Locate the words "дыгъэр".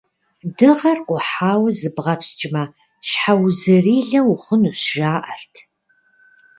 0.57-0.97